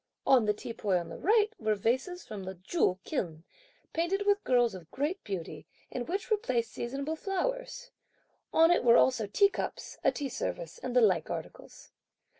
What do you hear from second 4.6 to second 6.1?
of great beauty, in